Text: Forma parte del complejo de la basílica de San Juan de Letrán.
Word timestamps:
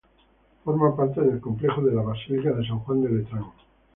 Forma 0.63 0.95
parte 0.95 1.21
del 1.21 1.39
complejo 1.39 1.83
de 1.83 1.93
la 1.93 2.01
basílica 2.01 2.53
de 2.53 2.65
San 2.65 2.79
Juan 2.79 3.03
de 3.03 3.09
Letrán. 3.11 3.45